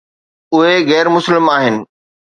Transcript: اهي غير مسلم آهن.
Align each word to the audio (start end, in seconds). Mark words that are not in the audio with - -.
اهي 0.55 0.77
غير 0.89 1.09
مسلم 1.09 1.43
آهن. 1.55 1.75